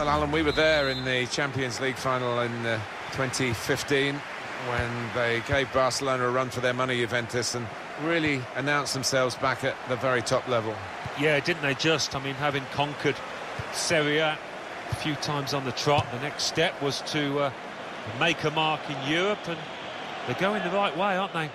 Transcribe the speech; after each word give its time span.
Well, 0.00 0.08
Alan, 0.08 0.32
we 0.32 0.42
were 0.42 0.50
there 0.50 0.88
in 0.88 1.04
the 1.04 1.26
Champions 1.26 1.78
League 1.78 1.96
final 1.96 2.40
in 2.40 2.64
uh, 2.64 2.80
2015 3.12 4.14
when 4.14 5.10
they 5.14 5.42
gave 5.46 5.70
Barcelona 5.74 6.26
a 6.26 6.30
run 6.30 6.48
for 6.48 6.62
their 6.62 6.72
money, 6.72 6.96
Juventus, 6.96 7.54
and 7.54 7.66
really 8.02 8.40
announced 8.56 8.94
themselves 8.94 9.34
back 9.34 9.62
at 9.62 9.76
the 9.90 9.96
very 9.96 10.22
top 10.22 10.48
level. 10.48 10.74
Yeah, 11.20 11.38
didn't 11.40 11.60
they 11.60 11.74
just? 11.74 12.16
I 12.16 12.24
mean, 12.24 12.32
having 12.36 12.64
conquered 12.72 13.14
Serie 13.74 14.16
A 14.20 14.38
a 14.90 14.94
few 14.94 15.16
times 15.16 15.52
on 15.52 15.66
the 15.66 15.72
trot, 15.72 16.06
the 16.12 16.20
next 16.20 16.44
step 16.44 16.80
was 16.80 17.02
to 17.02 17.38
uh, 17.38 17.52
make 18.18 18.42
a 18.44 18.50
mark 18.52 18.80
in 18.88 19.12
Europe, 19.12 19.46
and 19.48 19.58
they're 20.26 20.40
going 20.40 20.62
the 20.62 20.74
right 20.74 20.96
way, 20.96 21.18
aren't 21.18 21.34
they? 21.34 21.50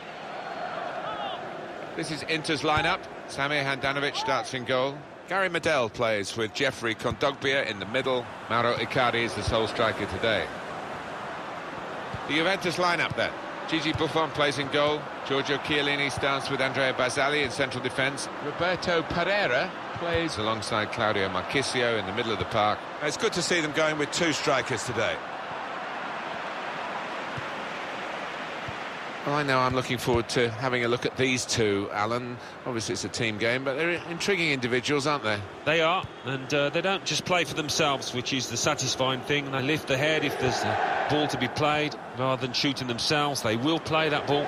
This 1.96 2.12
is 2.12 2.22
Inter's 2.30 2.62
lineup. 2.62 3.00
Samir 3.28 3.66
Handanovic 3.66 4.16
starts 4.16 4.54
in 4.54 4.66
goal. 4.66 4.96
Gary 5.28 5.50
Medel 5.50 5.92
plays 5.92 6.38
with 6.38 6.54
Geoffrey 6.54 6.94
Kondogbia 6.94 7.66
in 7.66 7.80
the 7.80 7.86
middle. 7.88 8.24
Mauro 8.48 8.76
Icardi 8.76 9.24
is 9.24 9.34
the 9.34 9.42
sole 9.42 9.66
striker 9.68 10.06
today. 10.06 10.46
The 12.28 12.36
Juventus 12.36 12.76
lineup 12.78 13.16
then. 13.16 13.32
Gigi 13.68 13.92
Buffon 13.94 14.30
plays 14.30 14.60
in 14.60 14.68
goal. 14.68 15.02
Giorgio 15.28 15.58
Chiellini 15.58 16.12
starts 16.12 16.52
with 16.52 16.62
Andrea 16.62 16.94
Barzagli 16.94 17.44
in 17.44 17.50
central 17.50 17.84
defence. 17.84 18.30
Roberto 18.46 19.02
Pereyra 19.02 19.72
plays 19.94 20.38
alongside 20.38 20.92
Claudio 20.92 21.28
Marchisio 21.30 21.98
in 21.98 22.06
the 22.06 22.14
middle 22.14 22.32
of 22.32 22.38
the 22.38 22.46
park. 22.46 22.78
It's 23.02 23.18
good 23.18 23.34
to 23.34 23.42
see 23.42 23.62
them 23.62 23.72
going 23.72 23.98
with 23.98 24.12
two 24.12 24.32
strikers 24.32 24.84
today. 24.84 25.16
Well, 29.26 29.34
I 29.34 29.42
know 29.42 29.58
I'm 29.58 29.74
looking 29.74 29.98
forward 29.98 30.30
to 30.30 30.52
having 30.52 30.86
a 30.86 30.88
look 30.88 31.04
at 31.04 31.18
these 31.18 31.48
two, 31.48 31.90
Alan. 31.92 32.38
Obviously, 32.68 32.94
it's 32.94 33.06
a 33.06 33.10
team 33.10 33.40
game, 33.40 33.64
but 33.64 33.76
they're 33.76 34.00
intriguing 34.12 34.52
individuals, 34.52 35.08
aren't 35.08 35.24
they? 35.24 35.40
They 35.66 35.82
are, 35.82 36.06
and 36.26 36.54
uh, 36.54 36.70
they 36.70 36.82
don't 36.82 37.04
just 37.06 37.26
play 37.26 37.44
for 37.44 37.56
themselves, 37.56 38.14
which 38.14 38.34
is 38.34 38.50
the 38.50 38.58
satisfying 38.58 39.22
thing. 39.22 39.52
They 39.52 39.64
lift 39.64 39.88
the 39.88 39.98
head 39.98 40.24
if 40.24 40.40
there's 40.40 40.62
a 40.62 41.08
ball 41.10 41.28
to 41.30 41.40
be 41.40 41.48
played, 41.48 41.96
rather 42.20 42.40
than 42.40 42.54
shooting 42.54 42.88
themselves. 42.88 43.42
They 43.42 43.58
will 43.58 43.80
play 43.80 44.10
that 44.10 44.28
ball. 44.28 44.46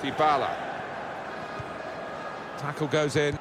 Dybala. 0.00 0.54
Tackle 2.58 2.86
goes 2.86 3.16
in. 3.16 3.36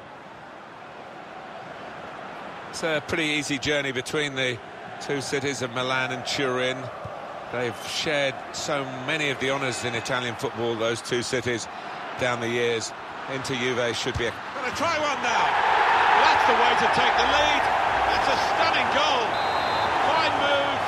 It's 2.71 2.81
a 2.81 3.03
pretty 3.07 3.25
easy 3.25 3.59
journey 3.59 3.91
between 3.91 4.33
the 4.33 4.57
two 5.01 5.21
cities 5.21 5.61
of 5.61 5.69
Milan 5.75 6.11
and 6.13 6.25
Turin. 6.25 6.77
They've 7.51 7.75
shared 7.87 8.35
so 8.53 8.85
many 9.09 9.31
of 9.31 9.39
the 9.39 9.49
honours 9.49 9.83
in 9.83 9.95
Italian 9.95 10.35
football, 10.35 10.75
those 10.75 11.01
two 11.01 11.23
cities, 11.23 11.67
down 12.19 12.41
the 12.41 12.49
years. 12.49 12.93
Inter 13.33 13.55
Juve 13.55 13.95
should 13.97 14.17
be 14.17 14.29
a... 14.29 14.33
Gonna 14.53 14.69
try 14.77 14.93
one 15.01 15.17
now. 15.25 15.45
That's 16.29 16.45
the 16.45 16.57
way 16.61 16.73
to 16.77 16.87
take 16.93 17.13
the 17.17 17.25
lead. 17.25 17.63
That's 18.05 18.29
a 18.29 18.37
stunning 18.53 18.89
goal. 18.93 19.25
Fine 20.13 20.35
move. 20.45 20.79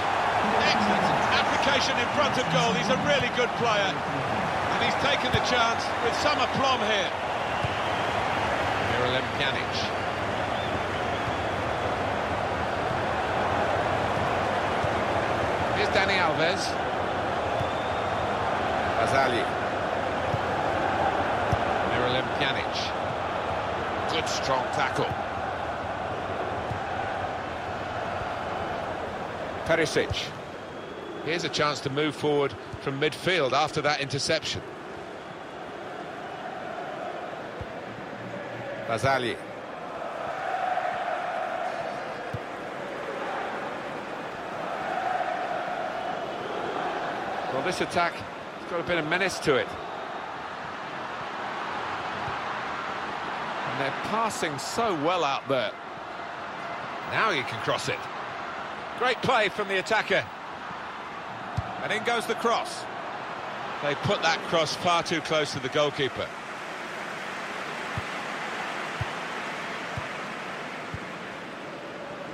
Excellent 0.70 1.06
application 1.34 1.98
in 1.98 2.10
front 2.14 2.38
of 2.38 2.46
goal. 2.54 2.74
He's 2.78 2.94
a 2.94 3.00
really 3.10 3.34
good 3.34 3.50
player. 3.58 3.90
And 3.90 4.80
he's 4.86 4.98
taken 5.02 5.34
the 5.34 5.42
chance 5.50 5.82
with 6.06 6.14
some 6.22 6.38
aplomb 6.38 6.86
here. 6.86 7.10
Miralem 8.94 9.26
Pjanic. 9.42 10.02
Here's 15.82 15.90
Dani 16.12 16.20
Alves. 16.20 16.66
Barzagli. 18.98 19.44
Miralem 21.90 22.28
Pjanic. 22.38 24.12
Good 24.12 24.28
strong 24.28 24.66
tackle. 24.74 25.06
Perisic. 29.66 30.30
Here's 31.24 31.46
a 31.46 31.50
chance 31.50 31.80
to 31.82 31.90
move 31.90 32.14
forward 32.16 32.54
from 32.82 33.00
midfield 33.00 33.54
after 33.54 33.82
that 33.82 34.02
interception. 34.02 34.62
Barzagli. 38.88 39.38
Well, 47.54 47.64
this 47.64 47.82
attack 47.82 48.14
has 48.14 48.70
got 48.72 48.80
a 48.80 48.84
bit 48.84 48.98
of 48.98 49.06
menace 49.08 49.38
to 49.40 49.56
it. 49.56 49.68
And 53.68 53.82
they're 53.82 54.02
passing 54.10 54.58
so 54.58 54.96
well 55.04 55.26
out 55.26 55.48
there. 55.50 55.72
Now 57.12 57.32
you 57.32 57.44
can 57.44 57.62
cross 57.64 57.90
it. 57.90 58.00
Great 59.00 59.22
play 59.22 59.50
from 59.50 59.68
the 59.68 59.80
attacker. 59.80 60.24
And 61.84 61.92
in 61.92 62.04
goes 62.06 62.26
the 62.26 62.36
cross. 62.36 62.86
They 63.84 63.96
put 63.96 64.22
that 64.22 64.40
cross 64.48 64.76
far 64.76 65.04
too 65.04 65.20
close 65.20 65.52
to 65.52 65.60
the 65.60 65.70
goalkeeper. 65.70 66.28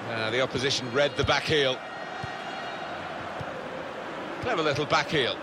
Uh, 0.09 0.29
the 0.29 0.41
opposition 0.41 0.91
read 0.93 1.15
the 1.15 1.23
back 1.23 1.43
heel. 1.43 1.77
Clever 4.41 4.63
little 4.63 4.85
back 4.85 5.09
heel. 5.09 5.35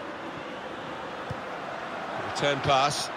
Return 2.31 2.59
pass. 2.61 3.11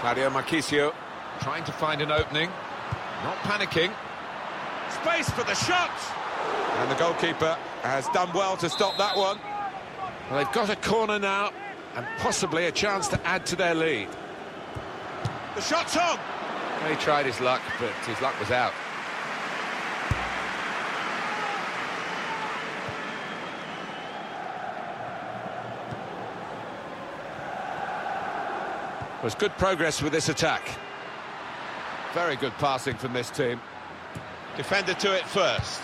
Claudio 0.00 0.30
Marchisio 0.30 0.92
trying 1.40 1.64
to 1.64 1.72
find 1.72 2.02
an 2.02 2.10
opening. 2.12 2.50
Not 3.22 3.36
panicking. 3.38 3.92
Space 4.90 5.30
for 5.30 5.44
the 5.44 5.54
shot! 5.54 5.90
And 6.78 6.90
the 6.90 6.94
goalkeeper 6.96 7.56
has 7.82 8.08
done 8.08 8.32
well 8.32 8.56
to 8.56 8.68
stop 8.68 8.96
that 8.98 9.16
one. 9.16 9.38
Well, 10.28 10.38
they've 10.38 10.54
got 10.54 10.70
a 10.70 10.76
corner 10.76 11.18
now 11.18 11.52
and 11.94 12.06
possibly 12.18 12.66
a 12.66 12.72
chance 12.72 13.08
to 13.08 13.26
add 13.26 13.46
to 13.46 13.56
their 13.56 13.74
lead. 13.74 14.08
The 15.54 15.60
shot's 15.60 15.96
on! 15.96 16.18
He 16.88 16.96
tried 16.96 17.26
his 17.26 17.40
luck, 17.40 17.62
but 17.78 17.92
his 18.06 18.20
luck 18.20 18.38
was 18.40 18.50
out. 18.50 18.72
Was 29.22 29.36
good 29.36 29.56
progress 29.56 30.02
with 30.02 30.12
this 30.12 30.28
attack. 30.28 30.68
Very 32.12 32.34
good 32.34 32.52
passing 32.54 32.96
from 32.96 33.12
this 33.12 33.30
team. 33.30 33.60
Defender 34.56 34.94
to 34.94 35.14
it 35.14 35.24
first. 35.28 35.80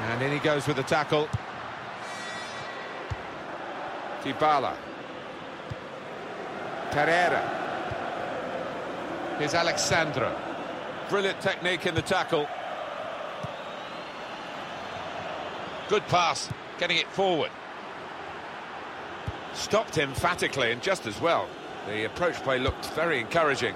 And 0.00 0.22
in 0.22 0.30
he 0.30 0.38
goes 0.38 0.68
with 0.68 0.76
the 0.76 0.84
tackle. 0.84 1.28
Dybala. 4.22 4.76
Pereyra. 6.92 7.42
Here's 9.38 9.54
Alex 9.54 9.82
Sandro. 9.82 10.53
Brilliant 11.10 11.40
technique 11.40 11.86
in 11.86 11.94
the 11.94 12.02
tackle. 12.02 12.48
Good 15.88 16.02
pass, 16.08 16.50
getting 16.78 16.96
it 16.96 17.06
forward. 17.08 17.50
Stopped 19.52 19.98
emphatically 19.98 20.72
and 20.72 20.82
just 20.82 21.06
as 21.06 21.20
well. 21.20 21.46
The 21.86 22.06
approach 22.06 22.36
play 22.36 22.58
looked 22.58 22.86
very 22.94 23.20
encouraging. 23.20 23.74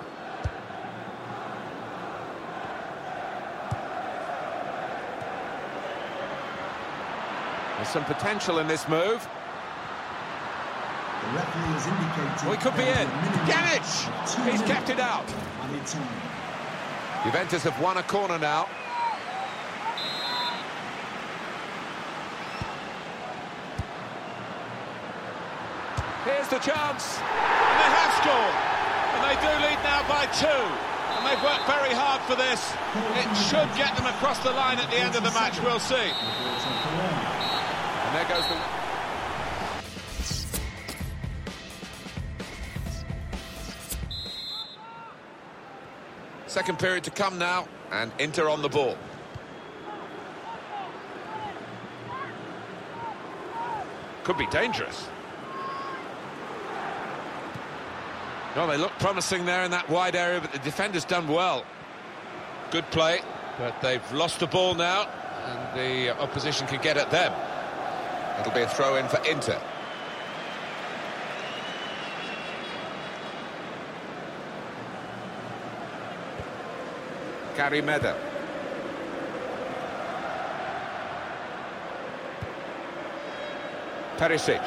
There's 7.77 7.89
some 7.91 8.05
potential 8.07 8.59
in 8.59 8.67
this 8.67 8.89
move. 8.89 9.29
The 11.21 11.35
referee 11.37 11.73
has 11.77 11.87
indicated 11.87 12.51
We 12.51 12.57
could 12.57 12.75
be 12.75 12.83
in. 12.83 13.07
a 13.07 13.23
minimum 13.23 13.47
Pjanic! 13.47 13.85
of 14.09 14.35
two 14.35 14.51
He's 14.51 14.63
kept 14.63 14.89
it 14.89 14.99
out. 14.99 15.27
Juventus 17.29 17.63
have 17.65 17.79
won 17.79 17.99
a 17.99 18.03
corner 18.03 18.39
now. 18.39 18.67
Here's 26.25 26.49
the 26.49 26.57
chance. 26.57 27.21
And 27.21 27.77
they 27.77 27.91
have 27.93 28.13
scored. 28.17 28.57
And 29.13 29.21
they 29.29 29.37
do 29.45 29.53
lead 29.61 29.77
now 29.85 30.09
by 30.09 30.25
two. 30.41 30.49
And 30.49 31.27
they've 31.29 31.45
worked 31.45 31.69
very 31.69 31.93
hard 31.93 32.23
for 32.23 32.35
this. 32.35 32.73
It 33.21 33.29
should 33.45 33.69
get 33.77 33.95
them 33.95 34.07
across 34.07 34.39
the 34.39 34.53
line 34.53 34.79
at 34.79 34.89
the 34.91 34.97
end 34.97 35.15
of 35.15 35.23
the 35.23 35.33
match. 35.33 35.61
We'll 35.61 35.81
see. 35.81 35.97
And 38.07 38.17
there 38.17 38.25
goes 38.25 38.49
the... 38.49 38.78
Second 46.49 46.79
period 46.79 47.05
to 47.05 47.11
come 47.11 47.39
now, 47.39 47.69
and 47.93 48.11
Inter 48.19 48.49
on 48.49 48.63
the 48.63 48.71
ball. 48.71 48.97
Could 54.25 54.39
be 54.39 54.47
dangerous. 54.47 55.09
Well, 58.57 58.67
they 58.67 58.79
look 58.79 58.93
promising 58.99 59.45
there 59.45 59.63
in 59.63 59.71
that 59.73 59.89
wide 59.91 60.17
area, 60.17 60.41
but 60.41 60.51
the 60.53 60.59
defender's 60.61 61.05
done 61.05 61.29
well. 61.29 61.65
Good 62.71 62.91
play, 62.91 63.21
but 63.59 63.81
they've 63.83 64.13
lost 64.13 64.41
the 64.41 64.47
ball 64.47 64.75
now, 64.75 65.07
and 65.45 65.79
the 65.79 66.19
opposition 66.19 66.67
can 66.67 66.81
get 66.81 66.97
at 66.97 67.11
them. 67.11 67.33
It'll 68.41 68.55
be 68.55 68.63
a 68.63 68.69
throw-in 68.69 69.07
for 69.09 69.23
Inter. 69.29 69.61
Gary 77.59 77.83
Medel. 77.83 78.17
Perisic. 84.17 84.63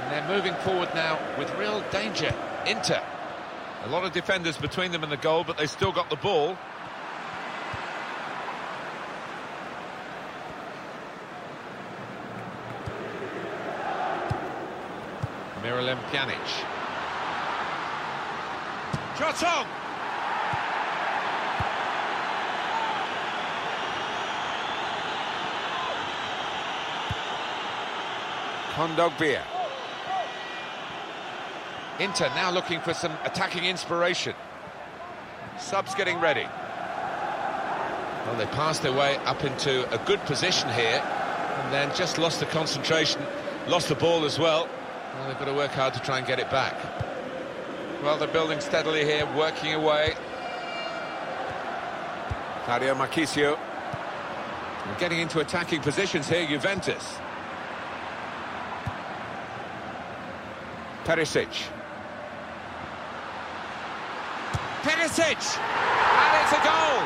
And 0.00 0.12
they're 0.12 0.34
moving 0.34 0.54
forward 0.62 0.88
now 0.94 1.18
with 1.38 1.54
real 1.58 1.84
danger. 1.90 2.34
Inter. 2.66 3.02
A 3.84 3.88
lot 3.88 4.04
of 4.04 4.12
defenders 4.12 4.56
between 4.56 4.92
them 4.92 5.02
and 5.02 5.12
the 5.12 5.18
goal, 5.18 5.44
but 5.44 5.58
they 5.58 5.66
still 5.66 5.92
got 5.92 6.08
the 6.08 6.16
ball. 6.16 6.56
Miralem 15.62 15.98
Pjanic. 16.10 16.46
Shot 19.18 19.44
on! 19.44 19.85
Kondogbia. 28.76 29.42
Inter 31.98 32.28
now 32.34 32.50
looking 32.50 32.78
for 32.80 32.92
some 32.92 33.12
attacking 33.24 33.64
inspiration. 33.64 34.34
Subs 35.58 35.94
getting 35.94 36.20
ready. 36.20 36.44
Well, 38.26 38.36
they 38.36 38.44
passed 38.44 38.82
their 38.82 38.92
way 38.92 39.16
up 39.24 39.44
into 39.44 39.90
a 39.94 39.98
good 40.04 40.20
position 40.26 40.68
here, 40.74 41.00
and 41.02 41.72
then 41.72 41.90
just 41.96 42.18
lost 42.18 42.40
the 42.40 42.44
concentration, 42.46 43.22
lost 43.66 43.88
the 43.88 43.94
ball 43.94 44.26
as 44.26 44.38
well. 44.38 44.68
Well, 45.14 45.28
they've 45.28 45.38
got 45.38 45.46
to 45.46 45.54
work 45.54 45.70
hard 45.70 45.94
to 45.94 46.00
try 46.00 46.18
and 46.18 46.26
get 46.26 46.38
it 46.38 46.50
back. 46.50 46.76
Well, 48.02 48.18
they're 48.18 48.28
building 48.28 48.60
steadily 48.60 49.06
here, 49.06 49.26
working 49.34 49.72
away. 49.72 50.12
Dario 52.66 52.94
Marchisio. 52.94 53.58
Getting 54.98 55.20
into 55.20 55.40
attacking 55.40 55.80
positions 55.80 56.28
here, 56.28 56.46
Juventus. 56.46 57.16
Perisic. 61.06 61.46
Perisic! 64.82 65.38
And 65.38 66.32
it's 66.42 66.50
a 66.50 66.60
goal! 66.66 66.98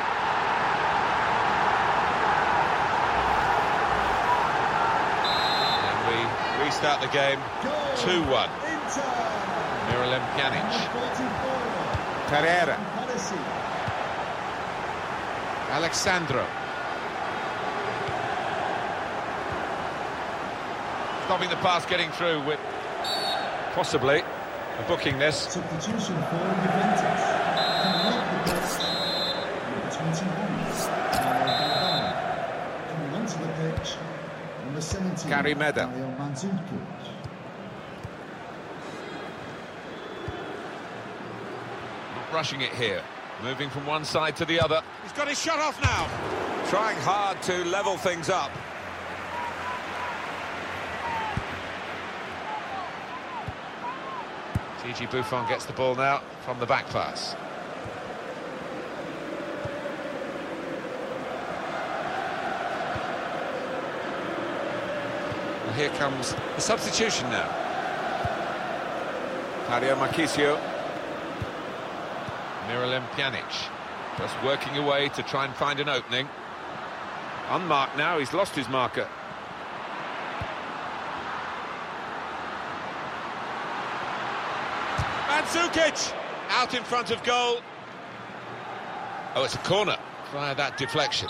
And 5.85 5.99
we 6.09 6.17
restart 6.65 7.03
the 7.03 7.09
game 7.09 7.41
2-1. 7.97 8.49
Inter. 8.65 9.05
Miralem 9.91 10.25
Pjanic. 10.33 10.65
Number 10.65 11.13
44. 11.13 11.61
Pereyra. 12.31 12.77
Alexandro. 15.73 16.47
Stopping 21.27 21.51
the 21.51 21.57
pass 21.57 21.85
getting 21.85 22.11
through 22.13 22.43
with 22.47 22.59
possibly 23.75 24.23
a 24.79 24.83
booking 24.89 25.19
this. 25.19 25.37
Substitution 25.37 26.17
for 26.25 26.39
Juventus. 26.63 27.23
Coming 27.83 28.07
off 28.07 28.27
the 28.33 28.51
pitch, 28.51 28.75
number 29.71 29.91
21, 29.91 30.37
Mario 31.25 31.53
Galvao. 31.61 32.11
Coming 32.89 33.13
onto 33.15 33.39
the 33.39 33.53
pitch, 33.79 33.97
number 34.65 34.81
17, 34.81 35.31
Gary. 35.31 35.55
Dario 35.55 36.09
Not 42.17 42.33
rushing 42.33 42.61
it 42.63 42.73
here. 42.73 43.03
Moving 43.43 43.71
from 43.71 43.87
one 43.87 44.05
side 44.05 44.37
to 44.37 44.45
the 44.45 44.61
other. 44.61 44.83
He's 45.03 45.13
got 45.13 45.29
his 45.29 45.41
shot 45.41 45.59
off 45.59 45.81
now. 45.83 46.09
Trying 46.69 46.99
hard 46.99 47.41
to 47.43 47.65
level 47.65 47.97
things 47.97 48.29
up. 48.29 48.51
Gigi 54.85 55.07
Buffon 55.07 55.47
gets 55.47 55.67
the 55.67 55.73
ball 55.75 55.95
now 55.95 56.23
from 56.45 56.59
the 56.59 56.67
back 56.67 56.87
pass. 56.89 57.37
And 65.67 65.77
here 65.77 65.91
comes 65.99 66.35
the 66.55 66.61
substitution 66.61 67.29
now. 67.31 67.49
Dario 69.69 69.97
Marchisio. 69.97 70.59
Miralem 72.67 73.07
Pjanic. 73.11 73.69
Just 74.17 74.35
working 74.43 74.77
away 74.79 75.11
to 75.11 75.23
try 75.23 75.45
and 75.45 75.55
find 75.55 75.79
an 75.79 75.89
opening. 75.89 76.29
Unmarked 77.51 77.97
now, 77.97 78.19
he's 78.19 78.33
lost 78.33 78.57
his 78.57 78.69
marker. 78.69 79.09
Mandzukic 85.51 86.15
out 86.51 86.75
in 86.75 86.85
front 86.85 87.11
of 87.11 87.23
goal. 87.25 87.61
Oh, 89.35 89.43
it's 89.43 89.55
a 89.55 89.59
corner 89.59 89.97
via 90.33 90.55
that 90.55 90.77
deflection. 90.77 91.29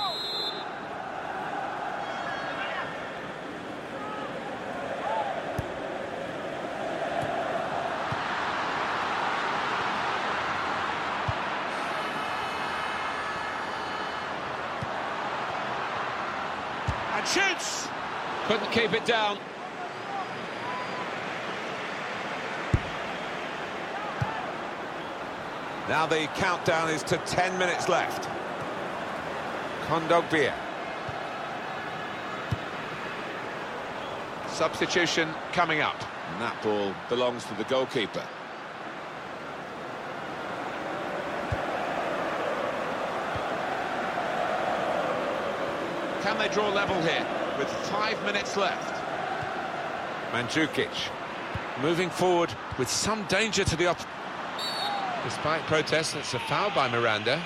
And 17.15 17.27
shoots. 17.27 17.89
Couldn't 18.47 18.71
keep 18.73 18.93
it 18.93 19.07
down. 19.07 19.39
Now 25.91 26.07
the 26.07 26.29
countdown 26.37 26.89
is 26.89 27.03
to 27.03 27.17
10 27.17 27.59
minutes 27.59 27.89
left. 27.89 28.29
Kondogbia. 29.89 30.55
Substitution 34.47 35.29
coming 35.53 35.81
up. 35.81 36.01
And 36.31 36.43
that 36.43 36.63
ball 36.63 36.95
belongs 37.09 37.45
to 37.47 37.55
the 37.55 37.65
goalkeeper. 37.65 38.25
Can 46.23 46.39
they 46.39 46.49
draw 46.55 46.69
level 46.69 47.03
here 47.03 47.27
with 47.59 47.69
five 47.89 48.23
minutes 48.25 48.57
left? 48.57 48.95
Mandzukic 50.31 51.11
moving 51.83 52.11
forward 52.11 52.55
with 52.79 52.89
some 52.89 53.25
danger 53.25 53.65
to 53.65 53.75
the 53.75 53.87
op. 53.87 53.99
Despite 55.25 55.63
protests, 55.67 56.15
it's 56.15 56.33
a 56.35 56.39
foul 56.41 56.71
by 56.71 56.89
Miranda. 56.89 57.37
The 57.37 57.43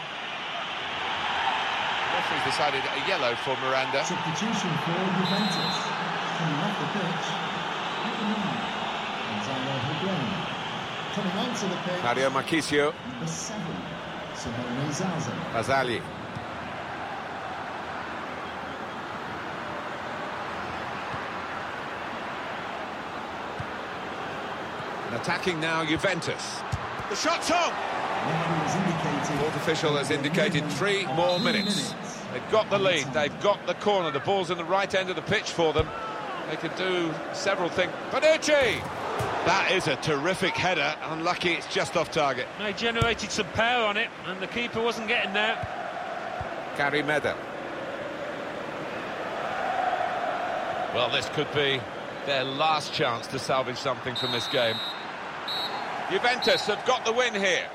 Referee's 2.17 2.45
decided 2.45 2.83
a 2.85 3.09
yellow 3.09 3.35
for 3.37 3.57
Miranda. 3.57 4.05
Substitution 4.05 4.71
for 4.87 4.95
Juventus. 5.19 5.77
Coming 6.39 6.61
off 6.61 6.79
the 6.79 6.87
pitch, 6.95 7.27
number 8.05 8.27
9, 8.31 8.47
Gonzalo 9.29 9.75
Higuain. 9.87 10.29
Coming 11.15 11.37
onto 11.39 11.69
the 11.69 11.77
pitch, 11.83 12.03
Dario 12.03 12.31
Marchisio, 12.31 12.95
number 13.11 13.27
7, 13.27 13.63
Simone 14.35 14.93
Zaza. 14.93 15.31
Barzagli. 15.53 16.01
And 25.07 25.15
attacking 25.17 25.61
now 25.61 25.85
Juventus. 25.85 26.63
The 27.11 27.17
shot's 27.17 27.51
on. 27.51 27.71
Referee 27.71 28.61
has. 28.61 29.31
Fourth 29.41 29.57
official 29.57 29.97
has 29.97 30.11
indicated 30.11 30.65
three 30.73 31.07
more 31.15 31.39
minutes. 31.39 31.95
They've 32.33 32.51
got 32.51 32.71
the 32.71 32.79
lead, 32.79 33.13
they've 33.13 33.41
got 33.41 33.67
the 33.67 33.75
corner, 33.75 34.11
the 34.11 34.21
ball's 34.21 34.51
in 34.51 34.59
the 34.59 34.65
right 34.65 34.93
end 34.95 35.11
of 35.11 35.17
the 35.17 35.23
pitch 35.23 35.51
for 35.51 35.73
them. 35.73 35.89
They 36.51 36.57
could 36.57 36.75
do 36.77 37.13
several 37.33 37.69
things. 37.69 37.93
Panucci! 38.11 38.81
That 39.47 39.71
is 39.73 39.89
a 39.89 39.97
terrific 39.97 40.55
header. 40.55 40.95
Unlucky 41.05 41.53
it's 41.53 41.73
just 41.73 41.97
off 41.97 42.11
target. 42.11 42.47
They 42.59 42.73
generated 42.73 43.31
some 43.31 43.47
power 43.49 43.87
on 43.87 43.97
it, 43.97 44.09
and 44.27 44.41
the 44.41 44.47
keeper 44.47 44.81
wasn't 44.81 45.09
getting 45.09 45.33
there. 45.33 45.57
Gary 46.77 47.03
Medel. 47.03 47.37
Well, 50.95 51.11
this 51.11 51.29
could 51.31 51.53
be 51.55 51.81
their 52.27 52.45
last 52.45 52.93
chance 52.93 53.27
to 53.29 53.39
salvage 53.39 53.79
something 53.79 54.15
from 54.15 54.33
this 54.33 54.49
game. 54.49 54.77
Juventus 56.15 56.65
have 56.67 56.87
got 56.87 57.05
the 57.05 57.13
win 57.13 57.35
here. 57.35 57.67